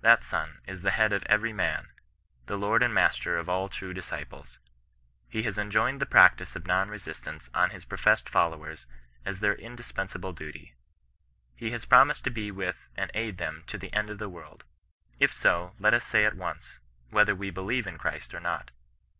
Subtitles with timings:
[0.00, 1.92] That Son is the Head of every man—
[2.48, 4.58] the Lord and Master of aU true disciples.
[5.28, 6.10] He has enjoined tlif^ 142 CHRISTIAN NON RESISTANOB.
[6.10, 8.86] practice of non resistance on his profesEod followem
[9.24, 10.74] as their indispensable duty.
[11.54, 14.64] He has promised to be with and aid them to the end of the world.
[15.20, 16.80] If so, let us say at once,
[17.10, 18.72] whether we believe in Christ or not.